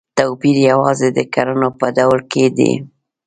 [0.17, 2.73] توپیر یوازې د کړنو په ډول کې دی.